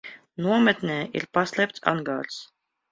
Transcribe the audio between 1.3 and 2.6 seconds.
paslēpts angārs.